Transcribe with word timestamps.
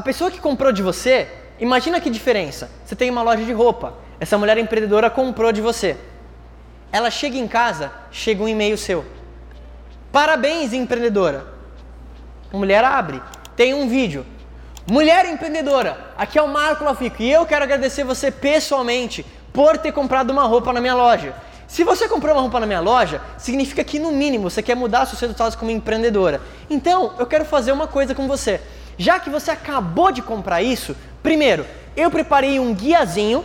A 0.00 0.02
pessoa 0.02 0.30
que 0.30 0.40
comprou 0.40 0.72
de 0.72 0.82
você, 0.82 1.28
imagina 1.58 2.00
que 2.00 2.08
diferença. 2.08 2.70
Você 2.86 2.96
tem 2.96 3.10
uma 3.10 3.20
loja 3.20 3.44
de 3.44 3.52
roupa. 3.52 3.92
Essa 4.18 4.38
mulher 4.38 4.56
empreendedora 4.56 5.10
comprou 5.10 5.52
de 5.52 5.60
você. 5.60 5.94
Ela 6.90 7.10
chega 7.10 7.36
em 7.36 7.46
casa, 7.46 7.92
chega 8.10 8.42
um 8.42 8.48
e-mail 8.48 8.78
seu. 8.78 9.04
Parabéns, 10.10 10.72
empreendedora. 10.72 11.46
A 12.50 12.56
mulher 12.56 12.82
abre, 12.82 13.20
tem 13.54 13.74
um 13.74 13.90
vídeo. 13.90 14.24
Mulher 14.86 15.26
empreendedora, 15.26 16.12
aqui 16.16 16.38
é 16.38 16.42
o 16.42 16.48
Marco 16.48 16.82
Lafico 16.82 17.22
e 17.22 17.30
eu 17.30 17.44
quero 17.44 17.62
agradecer 17.62 18.02
você 18.02 18.30
pessoalmente 18.30 19.26
por 19.52 19.76
ter 19.76 19.92
comprado 19.92 20.30
uma 20.30 20.44
roupa 20.44 20.72
na 20.72 20.80
minha 20.80 20.94
loja. 20.94 21.34
Se 21.68 21.84
você 21.84 22.08
comprou 22.08 22.34
uma 22.34 22.40
roupa 22.40 22.58
na 22.58 22.66
minha 22.66 22.80
loja, 22.80 23.20
significa 23.36 23.84
que 23.84 23.98
no 23.98 24.12
mínimo 24.12 24.48
você 24.48 24.62
quer 24.62 24.74
mudar 24.74 25.04
seus 25.04 25.20
resultados 25.20 25.54
como 25.56 25.70
empreendedora. 25.70 26.40
Então, 26.70 27.12
eu 27.18 27.26
quero 27.26 27.44
fazer 27.44 27.70
uma 27.70 27.86
coisa 27.86 28.14
com 28.14 28.26
você. 28.26 28.62
Já 28.98 29.18
que 29.18 29.30
você 29.30 29.50
acabou 29.50 30.12
de 30.12 30.22
comprar 30.22 30.62
isso, 30.62 30.96
primeiro, 31.22 31.66
eu 31.96 32.10
preparei 32.10 32.58
um 32.60 32.74
guiazinho 32.74 33.44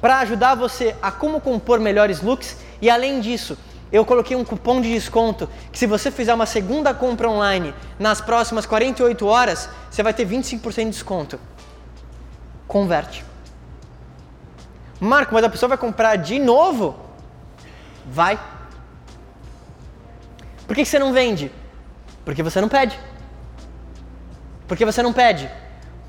para 0.00 0.18
ajudar 0.18 0.54
você 0.54 0.94
a 1.00 1.10
como 1.10 1.40
compor 1.40 1.80
melhores 1.80 2.20
looks 2.20 2.56
e 2.80 2.90
além 2.90 3.20
disso, 3.20 3.56
eu 3.90 4.04
coloquei 4.04 4.36
um 4.36 4.44
cupom 4.44 4.80
de 4.80 4.92
desconto 4.92 5.48
que 5.72 5.78
se 5.78 5.86
você 5.86 6.10
fizer 6.10 6.34
uma 6.34 6.46
segunda 6.46 6.92
compra 6.92 7.28
online 7.28 7.74
nas 7.98 8.20
próximas 8.20 8.66
48 8.66 9.26
horas, 9.26 9.68
você 9.90 10.02
vai 10.02 10.12
ter 10.12 10.26
25% 10.26 10.84
de 10.84 10.90
desconto. 10.90 11.40
Converte. 12.66 13.24
Marco, 14.98 15.34
mas 15.34 15.44
a 15.44 15.48
pessoa 15.48 15.68
vai 15.68 15.78
comprar 15.78 16.16
de 16.16 16.38
novo? 16.38 16.96
Vai. 18.04 18.38
Por 20.66 20.74
que 20.74 20.84
você 20.84 20.98
não 20.98 21.12
vende? 21.12 21.52
Porque 22.24 22.42
você 22.42 22.60
não 22.60 22.68
pede. 22.68 22.98
Por 24.66 24.76
que 24.76 24.84
você 24.84 25.02
não 25.02 25.12
pede? 25.12 25.50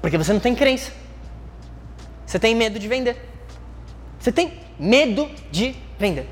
Porque 0.01 0.17
você 0.17 0.33
não 0.33 0.39
tem 0.39 0.55
crença. 0.55 0.91
Você 2.25 2.39
tem 2.39 2.55
medo 2.55 2.79
de 2.79 2.87
vender. 2.87 3.17
Você 4.19 4.31
tem 4.31 4.59
medo 4.79 5.29
de 5.51 5.75
vender. 5.97 6.27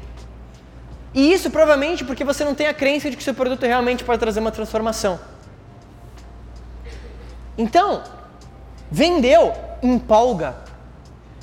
E 1.13 1.31
isso 1.31 1.49
provavelmente 1.49 2.03
porque 2.03 2.23
você 2.23 2.43
não 2.43 2.53
tem 2.53 2.67
a 2.67 2.73
crença 2.73 3.09
de 3.09 3.15
que 3.15 3.23
seu 3.23 3.33
produto 3.33 3.65
realmente 3.65 4.03
pode 4.03 4.19
trazer 4.19 4.41
uma 4.41 4.51
transformação. 4.51 5.19
Então, 7.57 8.03
vendeu, 8.91 9.53
empolga. 9.81 10.57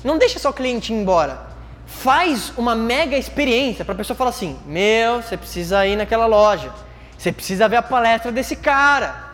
Não 0.03 0.17
deixa 0.17 0.37
só 0.37 0.51
o 0.51 0.53
cliente 0.53 0.93
ir 0.93 0.97
embora. 0.97 1.47
Faz 1.87 2.53
uma 2.55 2.75
mega 2.75 3.17
experiência 3.17 3.83
para 3.83 3.95
a 3.95 3.97
pessoa 3.97 4.15
falar 4.15 4.29
assim: 4.29 4.59
Meu, 4.65 5.21
você 5.21 5.35
precisa 5.35 5.85
ir 5.87 5.95
naquela 5.95 6.27
loja. 6.27 6.71
Você 7.17 7.31
precisa 7.31 7.67
ver 7.67 7.77
a 7.77 7.81
palestra 7.81 8.31
desse 8.31 8.55
cara. 8.55 9.32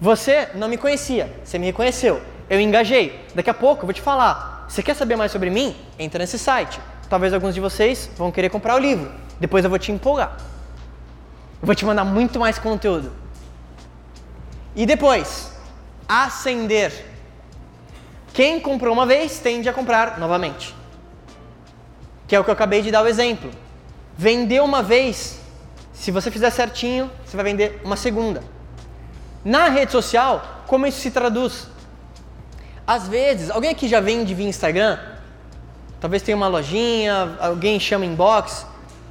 Você 0.00 0.48
não 0.54 0.68
me 0.68 0.76
conhecia, 0.76 1.32
você 1.44 1.58
me 1.58 1.66
reconheceu. 1.66 2.20
Eu 2.48 2.60
engajei. 2.60 3.24
Daqui 3.34 3.50
a 3.50 3.54
pouco 3.54 3.82
eu 3.82 3.86
vou 3.86 3.94
te 3.94 4.00
falar. 4.00 4.66
Você 4.68 4.82
quer 4.82 4.94
saber 4.94 5.16
mais 5.16 5.32
sobre 5.32 5.50
mim? 5.50 5.74
Entra 5.98 6.18
nesse 6.18 6.38
site 6.38 6.78
talvez 7.08 7.32
alguns 7.32 7.54
de 7.54 7.60
vocês 7.60 8.10
vão 8.16 8.30
querer 8.30 8.50
comprar 8.50 8.74
o 8.74 8.78
livro. 8.78 9.10
Depois 9.38 9.64
eu 9.64 9.70
vou 9.70 9.78
te 9.78 9.92
empolgar. 9.92 10.36
Eu 11.60 11.66
vou 11.66 11.74
te 11.74 11.84
mandar 11.84 12.04
muito 12.04 12.38
mais 12.38 12.58
conteúdo. 12.58 13.12
E 14.74 14.84
depois, 14.84 15.52
acender. 16.08 16.92
Quem 18.32 18.60
comprou 18.60 18.92
uma 18.92 19.06
vez 19.06 19.38
tende 19.38 19.68
a 19.68 19.72
comprar 19.72 20.18
novamente. 20.18 20.74
Que 22.28 22.36
é 22.36 22.40
o 22.40 22.44
que 22.44 22.50
eu 22.50 22.54
acabei 22.54 22.82
de 22.82 22.90
dar 22.90 23.02
o 23.02 23.06
exemplo. 23.06 23.50
Vendeu 24.18 24.64
uma 24.64 24.82
vez, 24.82 25.38
se 25.92 26.10
você 26.10 26.30
fizer 26.30 26.50
certinho, 26.50 27.10
você 27.24 27.36
vai 27.36 27.44
vender 27.44 27.80
uma 27.84 27.96
segunda. 27.96 28.42
Na 29.46 29.68
rede 29.68 29.92
social, 29.92 30.64
como 30.66 30.88
isso 30.88 30.98
se 30.98 31.12
traduz? 31.12 31.68
Às 32.84 33.06
vezes, 33.06 33.48
alguém 33.48 33.70
aqui 33.70 33.86
já 33.86 34.00
vende 34.00 34.34
via 34.34 34.48
Instagram? 34.48 34.98
talvez 36.00 36.22
tenha 36.22 36.36
uma 36.36 36.48
lojinha, 36.48 37.36
alguém 37.40 37.80
chama 37.80 38.04
inbox. 38.04 38.66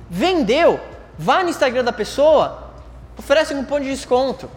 Vendeu, 0.09 0.79
vá 1.17 1.43
no 1.43 1.49
Instagram 1.49 1.83
da 1.83 1.93
pessoa, 1.93 2.71
oferece 3.17 3.53
um 3.53 3.63
cupom 3.63 3.79
de 3.79 3.87
desconto. 3.87 4.49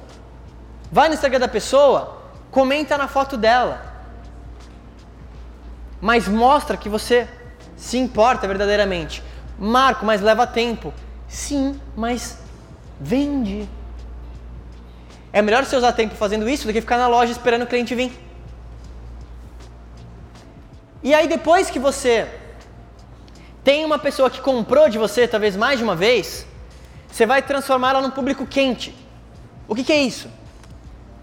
Vai 0.90 1.08
no 1.08 1.14
Instagram 1.14 1.40
da 1.40 1.48
pessoa, 1.48 2.22
comenta 2.50 2.96
na 2.98 3.08
foto 3.08 3.36
dela. 3.36 3.86
Mas 6.00 6.28
mostra 6.28 6.76
que 6.76 6.88
você 6.88 7.28
se 7.76 7.98
importa 7.98 8.46
verdadeiramente. 8.46 9.22
Marco, 9.58 10.04
mas 10.04 10.20
leva 10.20 10.46
tempo. 10.46 10.92
Sim, 11.28 11.80
mas 11.96 12.38
vende. 13.00 13.68
É 15.32 15.42
melhor 15.42 15.64
você 15.64 15.76
usar 15.76 15.92
tempo 15.92 16.14
fazendo 16.14 16.48
isso 16.48 16.66
do 16.66 16.72
que 16.72 16.80
ficar 16.80 16.96
na 16.96 17.06
loja 17.06 17.32
esperando 17.32 17.62
o 17.62 17.66
cliente 17.66 17.94
vir. 17.94 18.12
E 21.02 21.14
aí 21.14 21.28
depois 21.28 21.70
que 21.70 21.78
você 21.78 22.28
tem 23.62 23.84
uma 23.84 23.98
pessoa 23.98 24.30
que 24.30 24.40
comprou 24.40 24.88
de 24.88 24.98
você, 24.98 25.28
talvez 25.28 25.54
mais 25.54 25.78
de 25.78 25.84
uma 25.84 25.94
vez, 25.94 26.46
você 27.10 27.26
vai 27.26 27.42
transformá-la 27.42 28.00
num 28.00 28.10
público 28.10 28.46
quente. 28.46 28.94
O 29.66 29.74
que, 29.74 29.84
que, 29.84 29.92
é 29.92 30.02
isso? 30.02 30.30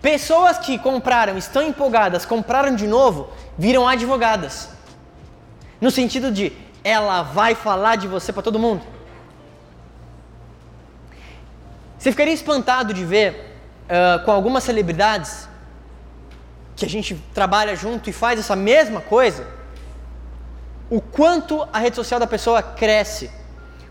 Pessoas 0.01 0.59
que 0.59 0.77
compraram, 0.77 1.37
estão 1.37 1.63
empolgadas, 1.63 2.25
compraram 2.25 2.75
de 2.75 2.85
novo, 2.85 3.29
viram 3.57 3.87
advogadas. 3.87 4.69
No 5.81 5.89
sentido 5.89 6.31
de 6.31 6.53
ela 6.83 7.23
vai 7.23 7.55
falar 7.55 7.95
de 7.95 8.07
você 8.07 8.31
para 8.31 8.43
todo 8.43 8.59
mundo. 8.59 8.83
Você 11.97 12.11
ficaria 12.11 12.33
espantado 12.33 12.93
de 12.93 13.03
ver 13.03 13.44
uh, 13.85 14.23
com 14.23 14.31
algumas 14.31 14.63
celebridades 14.63 15.47
que 16.75 16.85
a 16.85 16.89
gente 16.89 17.15
trabalha 17.33 17.75
junto 17.75 18.09
e 18.09 18.13
faz 18.13 18.39
essa 18.39 18.55
mesma 18.55 19.01
coisa 19.01 19.47
o 20.89 21.01
quanto 21.01 21.67
a 21.73 21.79
rede 21.79 21.95
social 21.95 22.19
da 22.19 22.27
pessoa 22.27 22.61
cresce. 22.61 23.31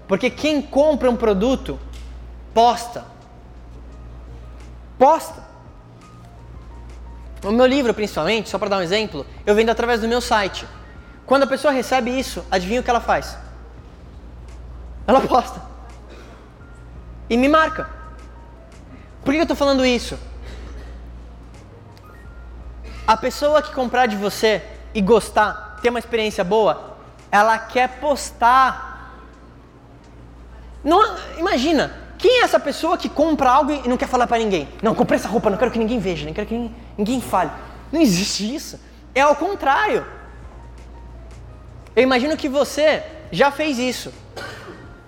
Porque 0.07 0.31
quem 0.31 0.61
compra 0.61 1.11
um 1.11 1.17
produto, 1.17 1.79
posta. 2.53 3.05
Posta. 4.99 5.43
O 7.43 7.51
meu 7.51 7.67
livro, 7.67 7.93
principalmente, 7.93 8.49
só 8.49 8.59
para 8.59 8.69
dar 8.69 8.77
um 8.79 8.83
exemplo, 8.83 9.27
eu 9.45 9.55
vendo 9.55 9.71
através 9.71 10.01
do 10.01 10.09
meu 10.09 10.21
site. 10.21 10.67
Quando 11.27 11.43
a 11.43 11.47
pessoa 11.47 11.73
recebe 11.73 12.11
isso, 12.11 12.45
adivinha 12.51 12.81
o 12.81 12.85
que 12.85 12.91
ela 12.91 13.01
faz? 13.01 13.37
Ela 15.07 15.21
posta. 15.21 15.63
E 17.29 17.37
me 17.37 17.49
marca. 17.49 18.04
Por 19.25 19.33
que 19.33 19.39
eu 19.39 19.43
estou 19.43 19.57
falando 19.57 19.85
isso? 19.85 20.19
A 23.07 23.17
pessoa 23.17 23.63
que 23.63 23.73
comprar 23.73 24.07
de 24.07 24.17
você 24.17 24.63
e 24.95 25.01
gostar 25.01 25.79
ter 25.83 25.91
uma 25.91 25.99
experiência 25.99 26.43
boa, 26.43 26.97
ela 27.31 27.59
quer 27.59 27.99
postar. 28.01 29.13
Não, 30.83 31.17
imagina, 31.39 31.95
quem 32.19 32.41
é 32.41 32.45
essa 32.45 32.59
pessoa 32.59 32.97
que 32.97 33.09
compra 33.09 33.51
algo 33.51 33.73
e 33.73 33.89
não 33.89 33.97
quer 33.97 34.09
falar 34.09 34.27
para 34.27 34.39
ninguém? 34.39 34.69
Não, 34.83 34.95
comprei 34.95 35.19
essa 35.19 35.29
roupa, 35.29 35.51
não 35.51 35.59
quero 35.59 35.71
que 35.71 35.79
ninguém 35.79 35.99
veja, 35.99 36.25
não 36.25 36.33
quero 36.33 36.47
que 36.47 36.55
ninguém, 36.55 36.75
ninguém 36.97 37.21
fale. 37.21 37.51
Não 37.93 38.01
existe 38.01 38.55
isso. 38.55 38.81
É 39.15 39.21
ao 39.21 39.37
contrário. 39.37 40.07
Eu 41.95 42.03
imagino 42.03 42.37
que 42.37 42.49
você 42.49 43.03
já 43.31 43.51
fez 43.51 43.79
isso. 43.79 44.13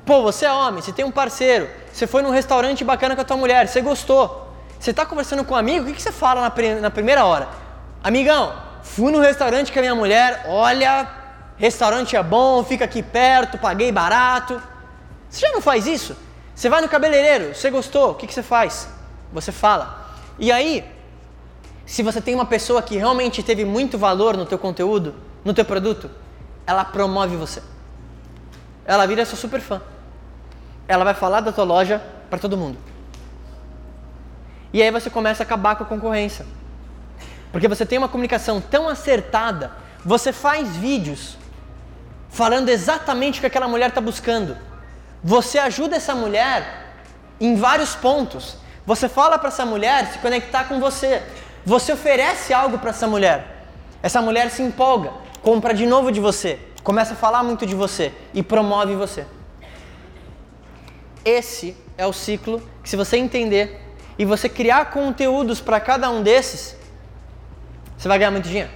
Pô, 0.04 0.22
você 0.22 0.44
é 0.46 0.52
homem, 0.52 0.82
você 0.82 0.92
tem 0.92 1.04
um 1.04 1.10
parceiro, 1.10 1.68
você 1.96 2.06
foi 2.06 2.22
num 2.22 2.30
restaurante 2.30 2.84
bacana 2.84 3.14
com 3.14 3.22
a 3.22 3.24
tua 3.24 3.36
mulher, 3.36 3.68
você 3.68 3.80
gostou. 3.80 4.52
Você 4.78 4.90
está 4.90 5.06
conversando 5.06 5.44
com 5.44 5.54
um 5.54 5.56
amigo, 5.56 5.88
o 5.88 5.94
que, 5.94 6.02
você 6.02 6.12
fala 6.12 6.40
na, 6.42 6.80
na 6.80 6.90
primeira 6.90 7.24
hora? 7.24 7.48
Amigão, 8.02 8.52
Fui 8.86 9.12
no 9.12 9.20
restaurante 9.20 9.72
com 9.72 9.78
a 9.78 9.82
minha 9.82 9.94
mulher, 9.94 10.46
olha, 10.48 11.06
restaurante 11.58 12.16
é 12.16 12.22
bom, 12.22 12.64
fica 12.64 12.84
aqui 12.84 13.02
perto, 13.02 13.58
paguei 13.58 13.92
barato. 13.92 14.62
Você 15.28 15.40
já 15.44 15.52
não 15.52 15.60
faz 15.60 15.86
isso? 15.86 16.16
Você 16.54 16.70
vai 16.70 16.80
no 16.80 16.88
cabeleireiro, 16.88 17.54
você 17.54 17.68
gostou, 17.68 18.12
o 18.12 18.14
que, 18.14 18.26
que 18.26 18.32
você 18.32 18.42
faz? 18.42 18.88
Você 19.32 19.52
fala. 19.52 20.06
E 20.38 20.50
aí, 20.50 20.82
se 21.84 22.02
você 22.02 22.20
tem 22.20 22.34
uma 22.34 22.46
pessoa 22.46 22.80
que 22.80 22.96
realmente 22.96 23.42
teve 23.42 23.64
muito 23.66 23.98
valor 23.98 24.34
no 24.34 24.46
teu 24.46 24.58
conteúdo, 24.58 25.14
no 25.44 25.52
teu 25.52 25.64
produto, 25.64 26.10
ela 26.66 26.84
promove 26.84 27.36
você. 27.36 27.62
Ela 28.86 29.04
vira 29.04 29.26
sua 29.26 29.36
super 29.36 29.60
fã. 29.60 29.82
Ela 30.88 31.04
vai 31.04 31.14
falar 31.14 31.40
da 31.40 31.52
tua 31.52 31.64
loja 31.64 32.02
para 32.30 32.38
todo 32.38 32.56
mundo. 32.56 32.78
E 34.72 34.82
aí 34.82 34.90
você 34.90 35.08
começa 35.08 35.42
a 35.42 35.44
acabar 35.44 35.76
com 35.76 35.84
a 35.84 35.86
concorrência. 35.86 36.46
Porque 37.52 37.68
você 37.68 37.86
tem 37.86 37.98
uma 37.98 38.08
comunicação 38.08 38.60
tão 38.60 38.88
acertada, 38.88 39.72
você 40.04 40.32
faz 40.32 40.76
vídeos 40.76 41.38
falando 42.28 42.68
exatamente 42.68 43.38
o 43.38 43.40
que 43.40 43.46
aquela 43.46 43.68
mulher 43.68 43.88
está 43.88 44.00
buscando. 44.00 44.56
Você 45.24 45.58
ajuda 45.58 45.96
essa 45.96 46.14
mulher 46.14 46.92
em 47.40 47.56
vários 47.56 47.94
pontos. 47.94 48.56
Você 48.84 49.08
fala 49.08 49.38
para 49.38 49.48
essa 49.48 49.64
mulher 49.64 50.12
se 50.12 50.18
conectar 50.18 50.64
com 50.64 50.78
você. 50.78 51.22
Você 51.64 51.92
oferece 51.92 52.52
algo 52.52 52.78
para 52.78 52.90
essa 52.90 53.06
mulher. 53.06 53.56
Essa 54.02 54.22
mulher 54.22 54.50
se 54.50 54.62
empolga, 54.62 55.10
compra 55.42 55.74
de 55.74 55.86
novo 55.86 56.12
de 56.12 56.20
você, 56.20 56.60
começa 56.84 57.14
a 57.14 57.16
falar 57.16 57.42
muito 57.42 57.66
de 57.66 57.74
você 57.74 58.12
e 58.32 58.42
promove 58.42 58.94
você. 58.94 59.26
Esse 61.26 61.76
é 61.98 62.06
o 62.06 62.12
ciclo 62.12 62.62
que, 62.84 62.88
se 62.88 62.94
você 62.94 63.16
entender, 63.16 63.80
e 64.16 64.24
você 64.24 64.48
criar 64.48 64.92
conteúdos 64.92 65.60
para 65.60 65.80
cada 65.80 66.08
um 66.08 66.22
desses, 66.22 66.76
você 67.98 68.06
vai 68.06 68.16
ganhar 68.16 68.30
muito 68.30 68.48
dinheiro. 68.48 68.70